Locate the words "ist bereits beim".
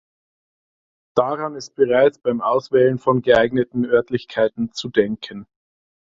1.53-2.41